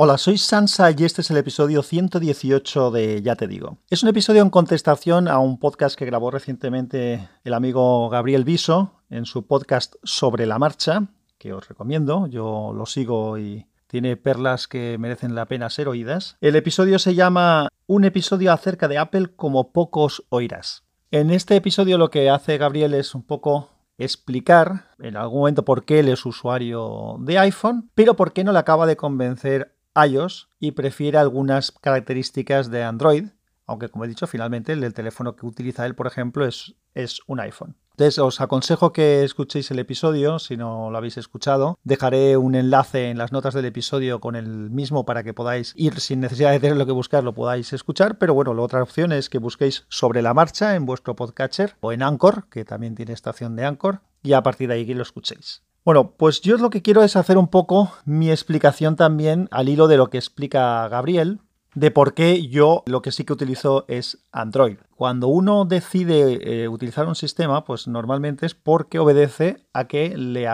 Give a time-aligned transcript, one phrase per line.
[0.00, 3.78] Hola, soy Sansa y este es el episodio 118 de Ya te digo.
[3.90, 8.92] Es un episodio en contestación a un podcast que grabó recientemente el amigo Gabriel Viso
[9.10, 14.68] en su podcast Sobre la Marcha, que os recomiendo, yo lo sigo y tiene perlas
[14.68, 16.36] que merecen la pena ser oídas.
[16.40, 20.84] El episodio se llama Un episodio acerca de Apple como pocos oirás.
[21.10, 25.84] En este episodio lo que hace Gabriel es un poco explicar en algún momento por
[25.84, 29.74] qué él es usuario de iPhone, pero por qué no le acaba de convencer
[30.60, 33.28] y prefiere algunas características de Android,
[33.66, 37.40] aunque como he dicho, finalmente el teléfono que utiliza él, por ejemplo, es, es un
[37.40, 37.76] iPhone.
[37.90, 41.80] Entonces os aconsejo que escuchéis el episodio, si no lo habéis escuchado.
[41.82, 45.98] Dejaré un enlace en las notas del episodio con el mismo para que podáis ir
[45.98, 48.16] sin necesidad de tener lo que buscar, lo podáis escuchar.
[48.18, 51.90] Pero bueno, la otra opción es que busquéis sobre la marcha en vuestro podcatcher o
[51.90, 55.64] en Anchor, que también tiene estación de Anchor, y a partir de ahí lo escuchéis.
[55.88, 59.88] Bueno, pues yo lo que quiero es hacer un poco mi explicación también al hilo
[59.88, 61.40] de lo que explica Gabriel,
[61.74, 64.76] de por qué yo lo que sí que utilizo es Android.
[64.96, 70.46] Cuando uno decide eh, utilizar un sistema, pues normalmente es porque obedece a que le,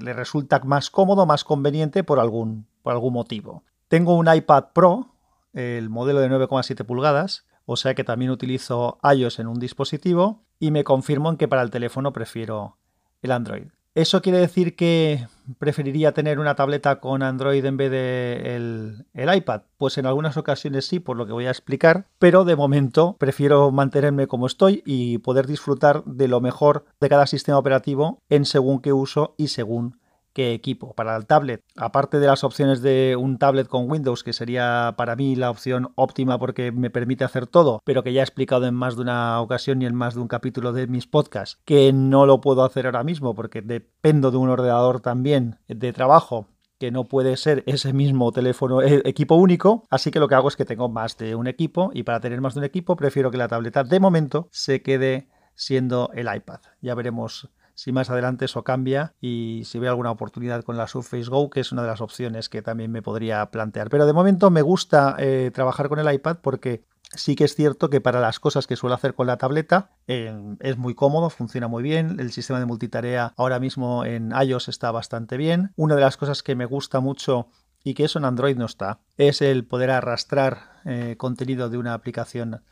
[0.00, 3.62] resulta más cómodo, más conveniente por algún, por algún motivo.
[3.86, 5.14] Tengo un iPad Pro,
[5.52, 10.72] el modelo de 9,7 pulgadas, o sea que también utilizo iOS en un dispositivo y
[10.72, 12.78] me confirmo en que para el teléfono prefiero
[13.22, 13.68] el Android.
[13.94, 15.28] ¿Eso quiere decir que
[15.58, 19.62] preferiría tener una tableta con Android en vez de el, iPad?
[19.78, 23.70] Pues en algunas ocasiones sí, por lo que voy a explicar, pero de momento prefiero
[23.70, 28.80] mantenerme como estoy y poder disfrutar de lo mejor de cada sistema operativo en según
[28.80, 30.00] qué uso y según
[30.34, 30.92] qué equipo.
[30.94, 35.16] Para el tablet, aparte de las opciones de un tablet con Windows, que sería para
[35.16, 38.74] mí la opción óptima porque me permite hacer todo, pero que ya he explicado en
[38.74, 42.26] más de una ocasión y en más de un capítulo de mis podcasts, que no
[42.26, 47.04] lo puedo hacer ahora mismo porque dependo de un ordenador también de trabajo que no
[47.04, 50.64] puede ser ese mismo teléfono eh, equipo único, así que lo que hago es que
[50.64, 53.48] tengo más de un equipo y para tener más de un equipo prefiero que la
[53.48, 56.60] tableta de momento se quede siendo el iPad.
[56.80, 61.28] Ya veremos si más adelante eso cambia y si veo alguna oportunidad con la Surface
[61.28, 63.90] Go, que es una de las opciones que también me podría plantear.
[63.90, 66.84] Pero de momento me gusta eh, trabajar con el iPad porque
[67.14, 70.34] sí que es cierto que para las cosas que suelo hacer con la tableta eh,
[70.60, 72.18] es muy cómodo, funciona muy bien.
[72.20, 75.72] El sistema de multitarea ahora mismo en iOS está bastante bien.
[75.76, 77.48] Una de las cosas que me gusta mucho
[77.82, 81.92] y que eso en Android no está, es el poder arrastrar eh, contenido de una
[81.92, 82.62] aplicación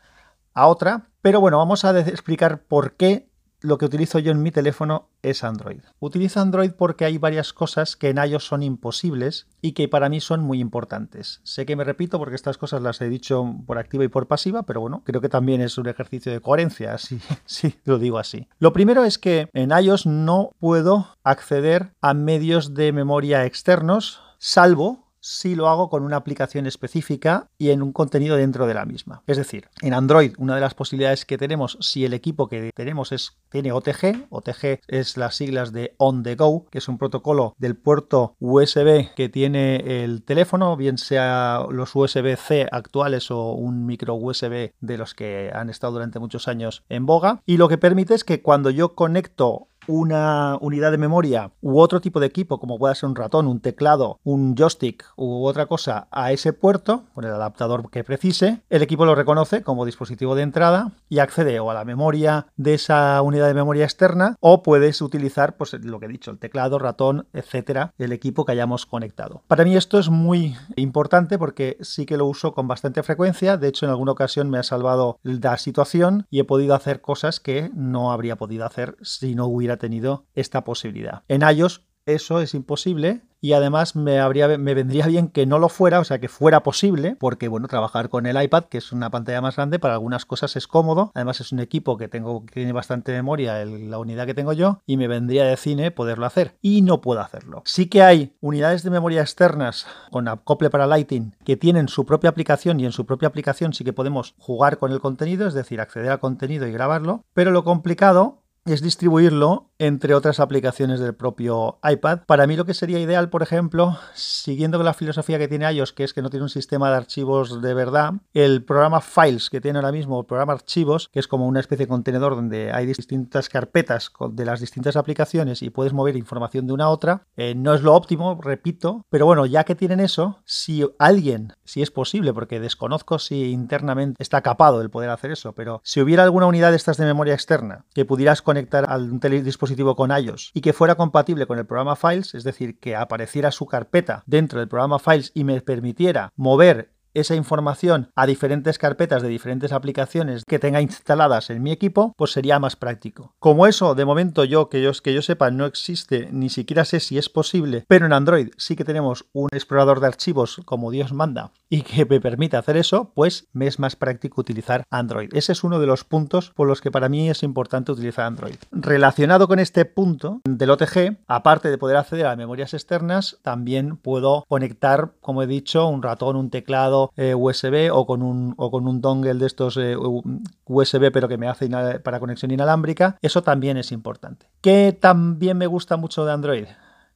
[0.53, 1.09] a otra.
[1.21, 3.29] Pero bueno, vamos a explicar por qué
[3.63, 5.79] lo que utilizo yo en mi teléfono es Android.
[5.99, 10.19] Utilizo Android porque hay varias cosas que en iOS son imposibles y que para mí
[10.19, 11.39] son muy importantes.
[11.43, 14.63] Sé que me repito porque estas cosas las he dicho por activa y por pasiva,
[14.63, 16.97] pero bueno, creo que también es un ejercicio de coherencia,
[17.45, 18.47] si lo digo así.
[18.59, 25.02] Lo primero es que en iOS no puedo acceder a medios de memoria externos, salvo
[25.23, 29.23] si lo hago con una aplicación específica y en un contenido dentro de la misma.
[29.25, 33.13] Es decir, en Android una de las posibilidades que tenemos si el equipo que tenemos
[33.13, 37.55] es, tiene OTG, OTG es las siglas de On the Go, que es un protocolo
[37.57, 44.15] del puerto USB que tiene el teléfono, bien sea los USB-C actuales o un micro
[44.15, 48.13] USB de los que han estado durante muchos años en boga, y lo que permite
[48.13, 52.77] es que cuando yo conecto una unidad de memoria u otro tipo de equipo, como
[52.77, 57.25] pueda ser un ratón, un teclado, un joystick u otra cosa, a ese puerto, con
[57.25, 61.71] el adaptador que precise, el equipo lo reconoce como dispositivo de entrada y accede o
[61.71, 66.05] a la memoria de esa unidad de memoria externa o puedes utilizar, pues lo que
[66.05, 69.43] he dicho, el teclado, ratón, etcétera, el equipo que hayamos conectado.
[69.47, 73.67] Para mí esto es muy importante porque sí que lo uso con bastante frecuencia, de
[73.67, 77.69] hecho en alguna ocasión me ha salvado la situación y he podido hacer cosas que
[77.73, 81.23] no habría podido hacer si no hubiera tenido esta posibilidad.
[81.27, 84.25] En iOS eso es imposible y además me,
[84.73, 88.25] vendría bien que no lo fuera, o sea, que fuera posible, porque bueno, trabajar con
[88.25, 91.51] el iPad, que es una pantalla más grande, para algunas cosas es cómodo, además es
[91.51, 95.09] un equipo que tengo que tiene bastante memoria, la unidad que tengo yo, y me
[95.09, 97.63] vendría de cine poderlo hacer, y no puedo hacerlo.
[97.65, 102.29] Sí que hay unidades de memoria externas con acople para Lighting que tienen su propia
[102.29, 105.81] aplicación y en su propia aplicación sí que podemos jugar con el contenido, es decir,
[105.81, 111.79] acceder al contenido y grabarlo, pero lo complicado es distribuirlo entre otras aplicaciones del propio
[111.83, 112.19] iPad.
[112.25, 115.91] Para mí lo que sería ideal, por ejemplo, siguiendo con la filosofía que tiene iOS,
[115.91, 119.59] que es que no tiene un sistema de archivos de verdad, el programa Files que
[119.59, 122.85] tiene ahora mismo, el programa Archivos, que es como una especie de contenedor donde hay
[122.85, 127.55] distintas carpetas de las distintas aplicaciones y puedes mover información de una a otra, eh,
[127.55, 131.91] no es lo óptimo, repito, pero bueno, ya que tienen eso, si alguien, si es
[131.91, 136.45] posible, porque desconozco si internamente está capado el poder hacer eso, pero si hubiera alguna
[136.45, 140.61] unidad de estas de memoria externa que pudieras con conectar al dispositivo con iOS y
[140.61, 144.67] que fuera compatible con el programa Files, es decir, que apareciera su carpeta dentro del
[144.67, 150.59] programa Files y me permitiera mover esa información a diferentes carpetas de diferentes aplicaciones que
[150.59, 153.33] tenga instaladas en mi equipo, pues sería más práctico.
[153.39, 156.99] Como eso, de momento yo que yo, que yo sepa, no existe, ni siquiera sé
[156.99, 161.13] si es posible, pero en Android sí que tenemos un explorador de archivos como Dios
[161.13, 165.31] manda y que me permite hacer eso, pues me es más práctico utilizar Android.
[165.33, 168.57] Ese es uno de los puntos por los que para mí es importante utilizar Android.
[168.71, 174.45] Relacionado con este punto del OTG, aparte de poder acceder a memorias externas, también puedo
[174.47, 178.87] conectar, como he dicho, un ratón, un teclado, eh, USB o con, un, o con
[178.87, 181.71] un dongle de estos eh, USB pero que me hace
[182.03, 184.45] para conexión inalámbrica, eso también es importante.
[184.61, 186.65] ¿Qué también me gusta mucho de Android?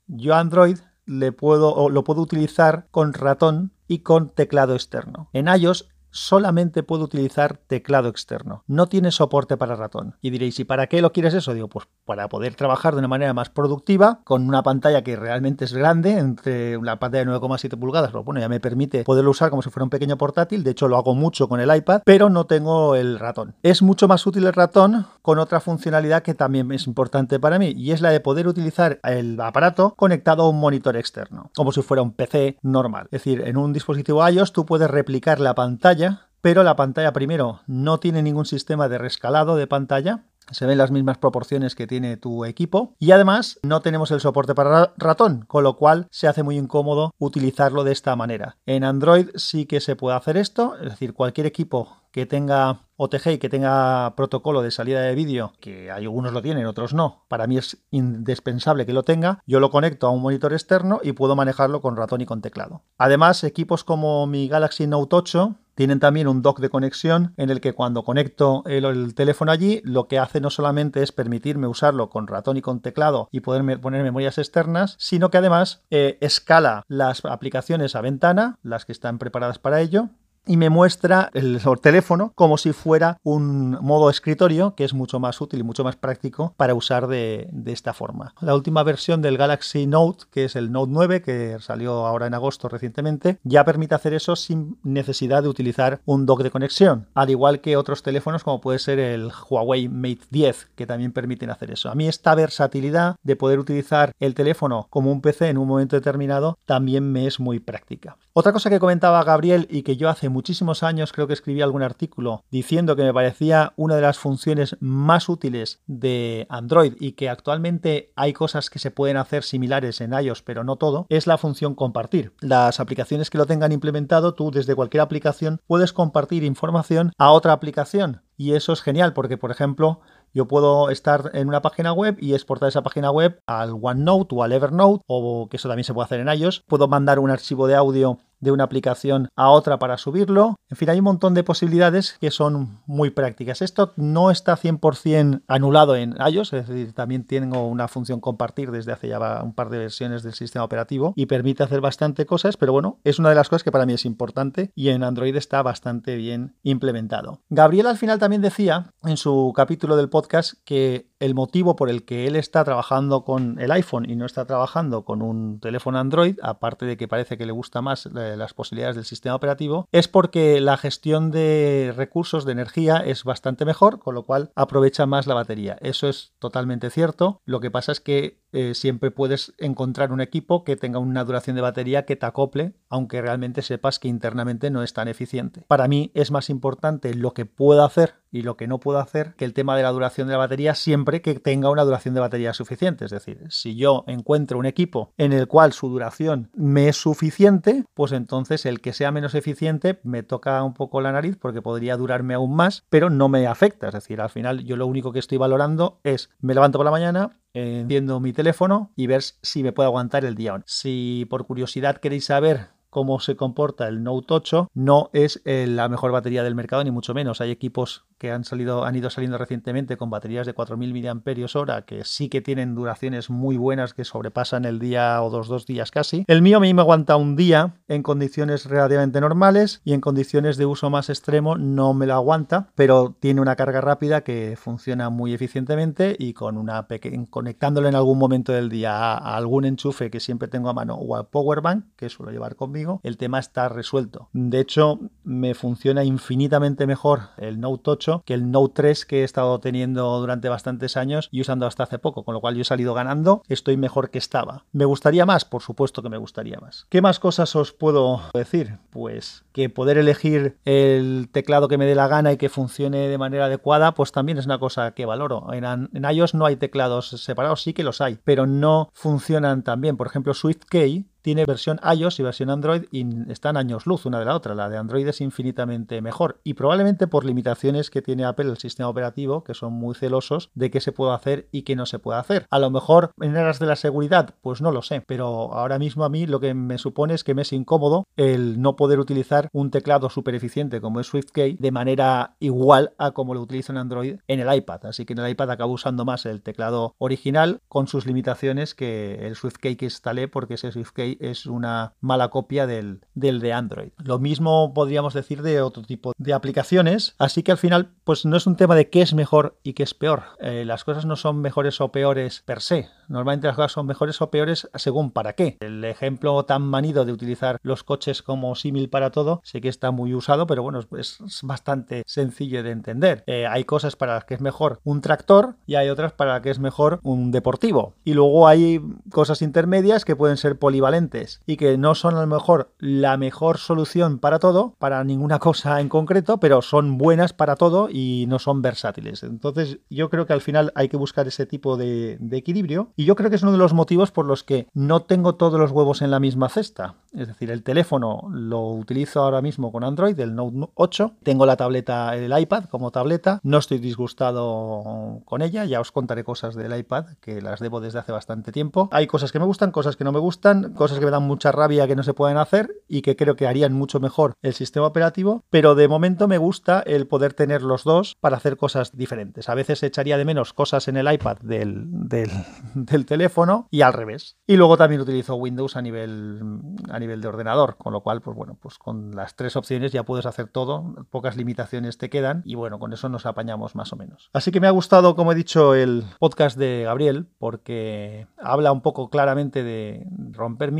[0.07, 5.29] Yo Android le puedo, lo puedo utilizar con ratón y con teclado externo.
[5.33, 8.63] En iOS solamente puedo utilizar teclado externo.
[8.67, 10.15] No tiene soporte para ratón.
[10.21, 11.53] Y diréis, ¿y para qué lo quieres eso?
[11.53, 15.65] Digo, pues para poder trabajar de una manera más productiva, con una pantalla que realmente
[15.65, 19.49] es grande, entre la pantalla de 9,7 pulgadas, pero bueno, ya me permite poderlo usar
[19.49, 20.63] como si fuera un pequeño portátil.
[20.63, 23.55] De hecho, lo hago mucho con el iPad, pero no tengo el ratón.
[23.63, 27.73] Es mucho más útil el ratón con otra funcionalidad que también es importante para mí,
[27.75, 31.81] y es la de poder utilizar el aparato conectado a un monitor externo, como si
[31.81, 33.07] fuera un PC normal.
[33.11, 36.06] Es decir, en un dispositivo iOS tú puedes replicar la pantalla
[36.47, 40.91] pero la pantalla primero no tiene ningún sistema de rescalado de pantalla, se ven las
[40.91, 45.65] mismas proporciones que tiene tu equipo y además no tenemos el soporte para ratón, con
[45.65, 48.55] lo cual se hace muy incómodo utilizarlo de esta manera.
[48.65, 53.31] En Android sí que se puede hacer esto, es decir, cualquier equipo que tenga OTG
[53.31, 57.45] y que tenga protocolo de salida de vídeo, que algunos lo tienen, otros no, para
[57.45, 61.35] mí es indispensable que lo tenga, yo lo conecto a un monitor externo y puedo
[61.35, 62.83] manejarlo con ratón y con teclado.
[62.97, 67.61] Además, equipos como mi Galaxy Note 8 tienen también un dock de conexión en el
[67.61, 72.25] que cuando conecto el, teléfono allí, lo que hace no solamente es permitirme usarlo con
[72.25, 77.23] ratón y con teclado y poderme poner memorias externas, sino que además eh, escala las
[77.25, 80.09] aplicaciones a ventana, las que están preparadas para ello,
[80.47, 85.39] y me muestra el teléfono como si fuera un modo escritorio que es mucho más
[85.41, 88.33] útil y mucho más práctico para usar de, esta forma.
[88.41, 92.33] La última versión del Galaxy Note, que es el Note 9, que salió ahora en
[92.33, 97.29] agosto recientemente, ya permite hacer eso sin necesidad de utilizar un dock de conexión, al
[97.29, 101.71] igual que otros teléfonos como puede ser el Huawei Mate 10, que también permiten hacer
[101.71, 101.89] eso.
[101.89, 105.95] A mí esta versatilidad de poder utilizar el teléfono como un PC en un momento
[105.95, 108.17] determinado también me es muy práctica.
[108.33, 111.81] Otra cosa que comentaba Gabriel y que yo hace muchísimos años creo que escribí algún
[111.81, 117.27] artículo diciendo que me parecía una de las funciones más útiles de Android y que
[117.27, 121.39] actualmente hay cosas que se pueden hacer similares en iOS, pero no todo, es la
[121.39, 122.33] función compartir.
[122.39, 127.53] Las aplicaciones que lo tengan implementado, tú desde cualquier aplicación puedes compartir información a otra
[127.53, 128.21] aplicación.
[128.39, 130.01] Y eso es genial porque, por ejemplo,
[130.33, 134.43] yo puedo estar en una página web y exportar esa página web al OneNote o
[134.43, 136.63] al Evernote, o que eso también se puede hacer en iOS.
[136.67, 140.55] Puedo mandar un archivo de audio de una aplicación a otra para subirlo.
[140.69, 143.61] En fin, hay un montón de posibilidades que son muy prácticas.
[143.61, 148.91] Esto no está 100% anulado en iOS, es decir, también tengo una función compartir desde
[148.91, 152.71] hace ya un par de versiones del sistema operativo y permite hacer bastante cosas, pero
[152.71, 155.61] bueno, es una de las cosas que para mí es importante y en Android está
[155.61, 157.41] bastante bien implementado.
[157.49, 162.05] Gabriel al final también decía en su capítulo del podcast que el motivo por el
[162.05, 166.37] que él está trabajando con el iPhone y no está trabajando con un teléfono Android,
[166.41, 170.61] aparte de que parece que le gusta más las posibilidades del sistema operativo, es porque
[170.61, 175.33] la gestión de recursos de energía es bastante mejor, con lo cual aprovecha más la
[175.33, 175.77] batería.
[175.81, 177.41] Eso es totalmente cierto.
[177.45, 181.55] Lo que pasa es que eh, siempre puedes encontrar un equipo que tenga una duración
[181.55, 185.63] de batería que te acople, aunque realmente sepas que internamente no es tan eficiente.
[185.67, 189.33] Para mí es más importante lo que puedo hacer y lo que no puedo hacer
[189.35, 192.19] que el tema de la duración de la batería siempre que tenga una duración de
[192.19, 193.05] batería suficiente.
[193.05, 197.85] Es decir, si yo encuentro un equipo en el cual su duración me es suficiente,
[197.93, 201.97] pues entonces el que sea menos eficiente me toca un poco la nariz porque podría
[201.97, 203.87] durarme aún más, pero no me afecta.
[203.87, 206.91] Es decir, al final yo lo único que estoy valorando es me levanto por la
[206.91, 210.61] mañana, enciendo mi teléfono y ver si me puede aguantar el día.
[210.65, 215.87] Si por curiosidad queréis saber cómo se comporta el Note 8, no es eh, la
[215.87, 217.41] mejor batería del mercado, ni mucho menos.
[217.41, 222.03] Hay equipos que han, salido, han ido saliendo recientemente con baterías de 4.000 mAh que
[222.03, 226.25] sí que tienen duraciones muy buenas que sobrepasan el día o dos, dos días casi.
[226.27, 230.57] El mío a mí me aguanta un día en condiciones relativamente normales y en condiciones
[230.57, 235.09] de uso más extremo no me lo aguanta, pero tiene una carga rápida que funciona
[235.09, 236.87] muy eficientemente y con una
[237.29, 241.15] conectándolo en algún momento del día a, algún enchufe que siempre tengo a mano o
[241.15, 244.29] al powerbank que suelo llevar conmigo, el tema está resuelto.
[244.33, 249.23] De hecho, me funciona infinitamente mejor el Note 8 que el Note 3 que he
[249.23, 252.65] estado teniendo durante bastantes años y usando hasta hace poco, con lo cual yo he
[252.65, 254.65] salido ganando, estoy mejor que estaba.
[254.71, 255.45] ¿Me gustaría más?
[255.45, 256.85] Por supuesto que me gustaría más.
[256.89, 258.77] ¿Qué más cosas os puedo decir?
[258.89, 263.17] Pues que poder elegir el teclado que me dé la gana y que funcione de
[263.17, 265.51] manera adecuada, pues también es una cosa que valoro.
[265.53, 269.81] En, en iOS no hay teclados separados, sí que los hay, pero no funcionan tan
[269.81, 269.97] bien.
[269.97, 274.23] Por ejemplo, SwiftKey tiene versión iOS y versión Android y están años luz una de
[274.23, 274.55] la otra.
[274.55, 278.87] La de Android es infinitamente mejor y probablemente por limitaciones que tiene Apple el sistema
[278.87, 282.17] operativo, que son muy celosos de qué se puede hacer y qué no se puede
[282.17, 282.47] hacer.
[282.49, 286.05] A lo mejor en aras de la seguridad, pues no lo sé, pero ahora mismo
[286.05, 289.49] a mí lo que me supone es que me es incómodo el no poder utilizar
[289.51, 293.79] un teclado súper eficiente como es SwiftKey de manera igual a como lo utilizo en
[293.79, 294.85] Android en el iPad.
[294.85, 299.27] Así que en el iPad acabo usando más el teclado original con sus limitaciones que
[299.27, 303.91] el SwiftKey que instalé porque ese SwiftKey es una mala copia del, del de Android.
[303.97, 308.37] Lo mismo podríamos decir de otro tipo de aplicaciones, así que al final pues no
[308.37, 310.23] es un tema de qué es mejor y qué es peor.
[310.39, 312.89] Eh, las cosas no son mejores o peores per se.
[313.07, 315.57] Normalmente las cosas son mejores o peores según para qué.
[315.61, 319.91] El ejemplo tan manido de utilizar los coches como símil para todo, sé que está
[319.91, 323.23] muy usado, pero bueno, es, bastante sencillo de entender.
[323.27, 326.41] Eh, hay cosas para las que es mejor un tractor y hay otras para las
[326.41, 327.95] que es mejor un deportivo.
[328.03, 328.81] Y luego hay
[329.11, 331.06] cosas intermedias que pueden ser polivalentes
[331.45, 335.79] y que no son a lo mejor la mejor solución para todo, para ninguna cosa
[335.79, 339.23] en concreto, pero son buenas para todo y no son versátiles.
[339.23, 343.15] Entonces yo creo que al final hay que buscar ese tipo de, equilibrio y yo
[343.15, 346.01] creo que es uno de los motivos por los que no tengo todos los huevos
[346.01, 346.95] en la misma cesta.
[347.13, 351.57] Es decir, el teléfono lo utilizo ahora mismo con Android, el Note 8, tengo la
[351.57, 356.77] tableta, el iPad como tableta, no estoy disgustado con ella, ya os contaré cosas del
[356.77, 358.89] iPad que las debo desde hace bastante tiempo.
[358.91, 361.87] Hay cosas que me gustan, cosas que no me gustan, que me dan mucha rabia
[361.87, 365.43] que no se pueden hacer y que creo que harían mucho mejor el sistema operativo,
[365.49, 369.49] pero de momento me gusta el poder tener los dos para hacer cosas diferentes.
[369.49, 371.85] A veces echaría de menos cosas en el iPad del,
[372.75, 374.37] del, teléfono y al revés.
[374.45, 376.41] Y luego también utilizo Windows a nivel,
[376.89, 380.03] a nivel de ordenador, con lo cual, pues bueno, pues con las tres opciones ya
[380.03, 383.95] puedes hacer todo, pocas limitaciones te quedan y bueno, con eso nos apañamos más o
[383.95, 384.29] menos.
[384.33, 388.81] Así que me ha gustado, como he dicho, el podcast de Gabriel porque habla un
[388.81, 390.71] poco claramente de romper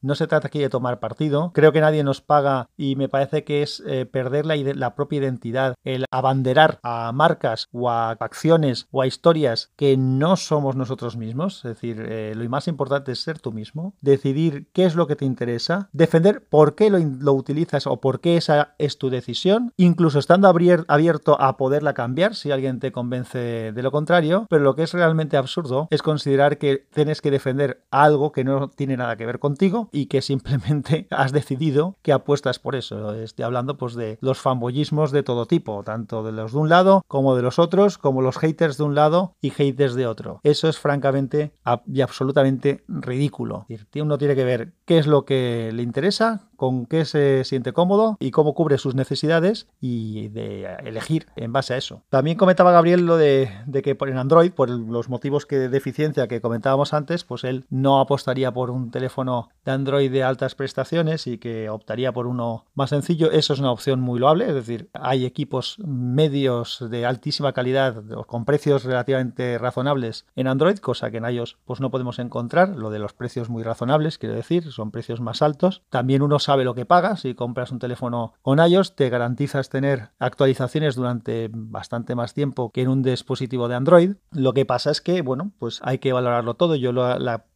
[0.00, 1.52] no se trata aquí de tomar partido.
[1.54, 5.20] Creo que nadie nos paga y me parece que es eh, perder la, la, propia
[5.20, 11.16] identidad, el abanderar a marcas o a acciones o a historias que no somos nosotros
[11.16, 11.58] mismos.
[11.58, 15.16] Es decir, eh, lo más importante es ser tú mismo, decidir qué es lo que
[15.16, 19.72] te interesa, defender por qué lo, lo utilizas o por qué esa es tu decisión,
[19.76, 24.46] incluso estando abierto a poderla cambiar si alguien te convence de lo contrario.
[24.48, 28.68] Pero lo que es realmente absurdo es considerar que tienes que defender algo que no
[28.68, 33.12] tiene nada que ver con contigo y que simplemente has decidido que apuestas por eso.
[33.12, 37.04] Estoy hablando pues de los fanboyismos de todo tipo, tanto de los de un lado
[37.08, 40.40] como de los otros, como los haters de un lado y haters de otro.
[40.44, 41.52] Eso es francamente
[41.86, 43.66] y absolutamente ridículo.
[43.96, 48.16] Uno tiene que ver qué es lo que le interesa, con qué se siente cómodo
[48.20, 52.02] y cómo cubre sus necesidades y de elegir en base a eso.
[52.08, 53.50] También comentaba Gabriel lo de,
[53.82, 58.00] que en Android, por los motivos que, de eficiencia que comentábamos antes, pues él no
[58.00, 59.33] apostaría por un teléfono
[59.64, 63.30] de Android de altas prestaciones y que optaría por uno más sencillo.
[63.30, 68.44] Eso es una opción muy loable, es decir, hay equipos medios de altísima calidad con
[68.44, 72.76] precios relativamente razonables en Android, cosa que en iOS pues no podemos encontrar.
[72.76, 75.82] Lo de los precios muy razonables, quiero decir, son precios más altos.
[75.88, 77.16] También uno sabe lo que paga.
[77.16, 82.82] Si compras un teléfono con iOS, te garantizas tener actualizaciones durante bastante más tiempo que
[82.82, 84.16] en un dispositivo de Android.
[84.30, 86.74] Lo que pasa es que, bueno, pues hay que valorarlo todo.
[86.74, 87.46] Yo la, la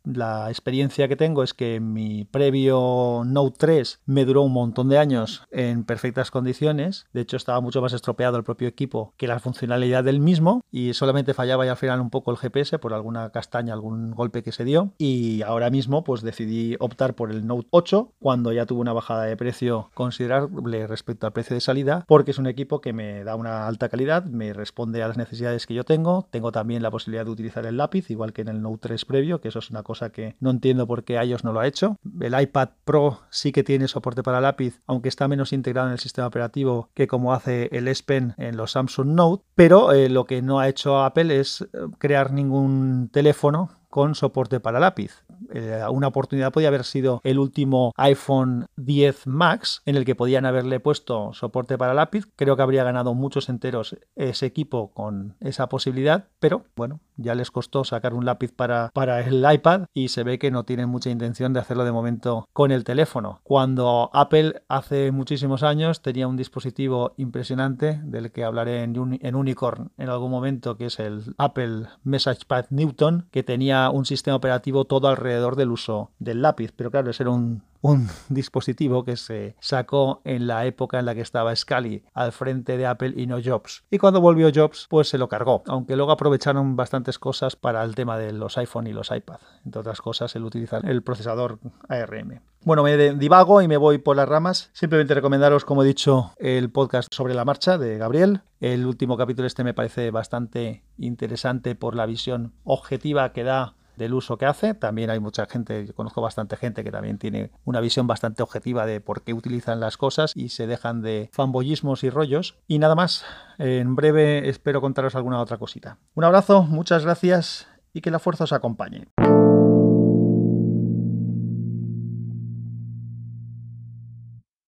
[0.48, 5.42] experiencia que tengo es que mi previo Note 3 me duró un montón de años
[5.50, 7.06] en perfectas condiciones.
[7.12, 10.94] De hecho, estaba mucho más estropeado el propio equipo que la funcionalidad del mismo y
[10.94, 14.52] solamente fallaba ya al final un poco el GPS por alguna castaña, algún golpe que
[14.52, 14.92] se dio.
[14.98, 19.24] Y ahora mismo, pues decidí optar por el Note 8 cuando ya tuve una bajada
[19.24, 23.36] de precio considerable respecto al precio de salida, porque es un equipo que me da
[23.36, 26.26] una alta calidad, me responde a las necesidades que yo tengo.
[26.30, 29.40] Tengo también la posibilidad de utilizar el lápiz, igual que en el Note 3 previo,
[29.40, 31.96] que eso es una cosa que no entiendo por qué iOS no lo ha hecho.
[32.20, 35.98] El iPad Pro sí que tiene soporte para lápiz, aunque está menos integrado en el
[35.98, 40.24] sistema operativo que como hace el S Pen en los Samsung Note, pero eh, lo
[40.24, 41.66] que no ha hecho Apple es eh,
[41.98, 45.24] crear ningún teléfono con soporte para lápiz.
[45.52, 50.46] Eh, una oportunidad podía haber sido el último iPhone 10 Max, en el que podían
[50.46, 52.26] haberle puesto soporte para lápiz.
[52.36, 57.50] Creo que habría ganado muchos enteros ese equipo con esa posibilidad, pero bueno, ya les
[57.50, 61.10] costó sacar un lápiz para, para el iPad y se ve que no tienen mucha
[61.10, 63.40] intención de hacerlo de momento con el teléfono.
[63.42, 69.92] Cuando Apple hace muchísimos años tenía un dispositivo impresionante del que hablaré en, en Unicorn
[69.96, 74.84] en algún momento, que es el Apple Message Pad Newton, que tenía un sistema operativo
[74.84, 79.56] todo alrededor del uso del lápiz, pero claro, ese era un un dispositivo que se
[79.60, 83.38] sacó en la época en la que estaba Scully al frente de Apple y no
[83.42, 83.84] Jobs.
[83.90, 87.94] Y cuando volvió Jobs, pues se lo cargó, aunque luego aprovecharon bastantes cosas para el
[87.94, 89.38] tema de los iPhone y los iPad.
[89.64, 91.58] Entre otras cosas, el utilizar el procesador
[91.88, 92.40] ARM.
[92.64, 94.70] Bueno, me divago y me voy por las ramas.
[94.72, 98.42] Simplemente recomendaros, como he dicho, el podcast sobre la marcha de Gabriel.
[98.60, 104.14] El último capítulo este me parece bastante interesante por la visión objetiva que da del
[104.14, 104.72] uso que hace.
[104.72, 108.86] También hay mucha gente, yo conozco bastante gente que también tiene una visión bastante objetiva
[108.86, 112.56] de por qué utilizan las cosas y se dejan de fanboyismos y rollos.
[112.66, 113.24] Y nada más,
[113.58, 115.98] en breve espero contaros alguna otra cosita.
[116.14, 119.08] Un abrazo, muchas gracias y que la fuerza os acompañe.